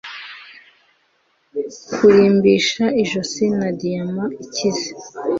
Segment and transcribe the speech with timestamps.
[1.93, 4.89] kurimbisha ijosi na diyama ikize